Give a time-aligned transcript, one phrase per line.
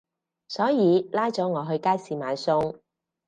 [0.47, 2.79] 所以拉咗我去街市買餸